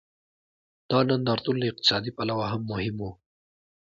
دا 0.89 0.99
نندارتون 1.09 1.55
له 1.59 1.65
اقتصادي 1.71 2.11
پلوه 2.17 2.45
هم 2.53 2.61
مهم 2.71 2.95
و. 3.01 3.05